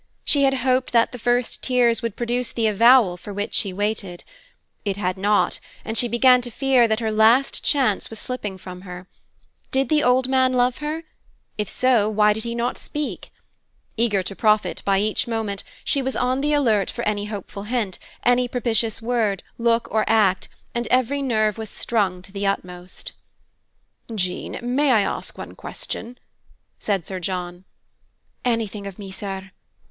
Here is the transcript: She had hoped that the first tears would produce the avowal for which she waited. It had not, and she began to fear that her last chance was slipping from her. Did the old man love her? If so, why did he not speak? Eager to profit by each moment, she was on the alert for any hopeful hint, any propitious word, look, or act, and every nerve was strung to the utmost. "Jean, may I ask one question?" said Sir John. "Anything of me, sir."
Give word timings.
She 0.25 0.45
had 0.45 0.55
hoped 0.65 0.93
that 0.93 1.11
the 1.11 1.19
first 1.19 1.61
tears 1.61 2.01
would 2.01 2.15
produce 2.15 2.51
the 2.51 2.65
avowal 2.65 3.17
for 3.17 3.31
which 3.31 3.53
she 3.53 3.71
waited. 3.71 4.23
It 4.83 4.97
had 4.97 5.15
not, 5.15 5.59
and 5.85 5.95
she 5.95 6.07
began 6.07 6.41
to 6.41 6.49
fear 6.49 6.87
that 6.87 7.01
her 7.01 7.11
last 7.11 7.63
chance 7.63 8.09
was 8.09 8.17
slipping 8.17 8.57
from 8.57 8.81
her. 8.81 9.07
Did 9.69 9.89
the 9.89 10.01
old 10.01 10.27
man 10.27 10.53
love 10.53 10.79
her? 10.79 11.03
If 11.55 11.69
so, 11.69 12.09
why 12.09 12.33
did 12.33 12.45
he 12.45 12.55
not 12.55 12.79
speak? 12.79 13.31
Eager 13.95 14.23
to 14.23 14.35
profit 14.35 14.81
by 14.83 14.97
each 14.99 15.27
moment, 15.27 15.63
she 15.83 16.01
was 16.01 16.15
on 16.15 16.41
the 16.41 16.51
alert 16.51 16.89
for 16.89 17.03
any 17.03 17.25
hopeful 17.25 17.65
hint, 17.69 17.99
any 18.23 18.47
propitious 18.47 19.03
word, 19.03 19.43
look, 19.59 19.87
or 19.91 20.03
act, 20.07 20.49
and 20.73 20.87
every 20.89 21.21
nerve 21.21 21.59
was 21.59 21.69
strung 21.69 22.23
to 22.23 22.31
the 22.31 22.47
utmost. 22.47 23.13
"Jean, 24.15 24.57
may 24.63 24.93
I 24.93 25.01
ask 25.01 25.37
one 25.37 25.53
question?" 25.55 26.17
said 26.79 27.05
Sir 27.05 27.19
John. 27.19 27.65
"Anything 28.43 28.87
of 28.87 28.97
me, 28.97 29.11
sir." 29.11 29.51